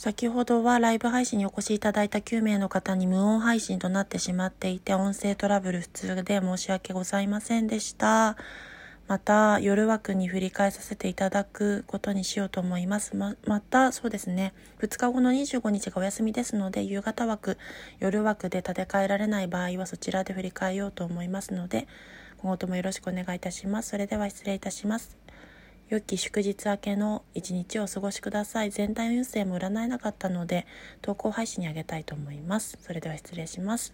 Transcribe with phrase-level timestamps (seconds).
[0.00, 8.38] 先ほどはライブ配信にお越しいただいた9名の方に無音配信となってしまっていて、音声トラブル普通で申し訳ございませんでした。
[9.08, 13.14] また夜枠に振り返させていただくことにしようと思います。
[13.14, 17.58] ままたそうですね、2日後の25日がお休みですので、夕方枠、
[17.98, 21.86] 夜枠で立て替えられない場合はそちらで振り返ようと思いますので、
[22.38, 23.90] 今後ともよろしくお願いいたします。
[23.90, 25.18] それでは失礼いたします。
[25.90, 28.70] 良き祝日明けの一日をお過ごしください。
[28.70, 30.64] 全体運勢も占えなかったので、
[31.02, 32.78] 投稿配信にあげたいと思います。
[32.80, 33.92] それでは失礼します。